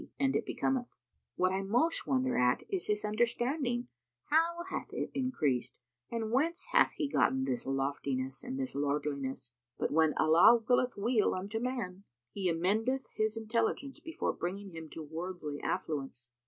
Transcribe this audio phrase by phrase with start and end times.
[0.19, 0.87] and it becometh;
[1.35, 3.87] what I most wonder at is his understanding,
[4.31, 9.91] how it hath increased, and whence he hath gotten this loftiness and this lordliness; but,
[9.91, 15.03] when Allah willeth weal unto a man, He amendeth his intelligence before bringing him to
[15.03, 16.31] worldly affluence."